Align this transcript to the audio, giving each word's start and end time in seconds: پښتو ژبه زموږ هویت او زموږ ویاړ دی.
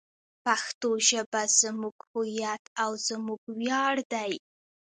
پښتو 0.45 0.89
ژبه 1.07 1.41
زموږ 1.61 1.97
هویت 2.11 2.63
او 2.83 2.91
زموږ 3.07 3.41
ویاړ 3.59 3.95
دی. 4.13 4.33